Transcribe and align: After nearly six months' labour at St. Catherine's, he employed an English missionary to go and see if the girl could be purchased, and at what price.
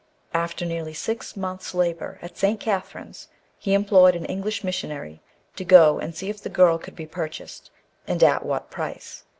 After 0.33 0.65
nearly 0.65 0.95
six 0.95 1.37
months' 1.37 1.75
labour 1.75 2.17
at 2.23 2.35
St. 2.35 2.59
Catherine's, 2.59 3.27
he 3.59 3.75
employed 3.75 4.15
an 4.15 4.25
English 4.25 4.63
missionary 4.63 5.21
to 5.55 5.63
go 5.63 5.99
and 5.99 6.15
see 6.15 6.27
if 6.27 6.41
the 6.41 6.49
girl 6.49 6.79
could 6.79 6.95
be 6.95 7.05
purchased, 7.05 7.69
and 8.07 8.23
at 8.23 8.43
what 8.43 8.71
price. 8.71 9.25